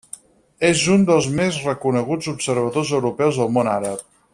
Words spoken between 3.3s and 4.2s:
del món àrab.